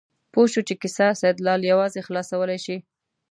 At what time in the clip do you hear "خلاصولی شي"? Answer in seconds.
2.07-2.77